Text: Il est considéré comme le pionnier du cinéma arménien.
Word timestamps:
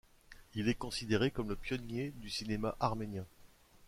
Il 0.55 0.67
est 0.67 0.73
considéré 0.73 1.29
comme 1.29 1.49
le 1.49 1.55
pionnier 1.55 2.09
du 2.15 2.27
cinéma 2.31 2.75
arménien. 2.79 3.27